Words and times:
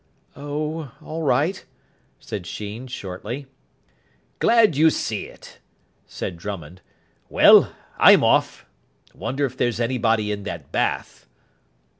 "Oh, 0.35 0.91
all 1.03 1.21
right," 1.21 1.63
said 2.19 2.47
Sheen 2.47 2.87
shortly. 2.87 3.45
"Glad 4.39 4.75
you 4.75 4.89
see 4.89 5.25
it," 5.27 5.59
said 6.07 6.37
Drummond. 6.37 6.81
"Well, 7.29 7.71
I'm 7.99 8.23
off. 8.23 8.65
Wonder 9.13 9.45
if 9.45 9.55
there's 9.55 9.79
anybody 9.79 10.31
in 10.31 10.41
that 10.41 10.71
bath." 10.71 11.27